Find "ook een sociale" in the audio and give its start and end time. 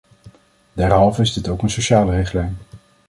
1.47-2.15